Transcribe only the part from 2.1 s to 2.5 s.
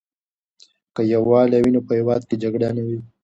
کې